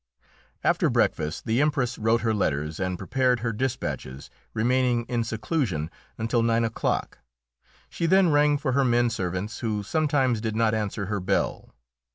After 0.63 0.89
breakfast 0.89 1.45
the 1.45 1.61
Empress 1.61 1.99
wrote 1.99 2.21
her 2.21 2.33
letters 2.33 2.79
and 2.79 2.97
prepared 2.97 3.41
her 3.41 3.53
despatches, 3.53 4.31
remaining 4.51 5.03
in 5.05 5.23
seclusion 5.23 5.91
until 6.17 6.41
nine 6.41 6.63
o'clock. 6.63 7.19
She 7.87 8.07
then 8.07 8.29
rang 8.31 8.57
for 8.57 8.71
her 8.71 8.83
men 8.83 9.11
servants, 9.11 9.59
who 9.59 9.83
sometimes 9.83 10.41
did 10.41 10.55
not 10.55 10.73
answer 10.73 11.05
her 11.05 11.19
bell. 11.19 11.75